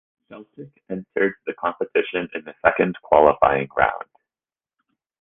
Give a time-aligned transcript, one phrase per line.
[0.29, 4.09] Celtic entered the competition in the second qualifying round.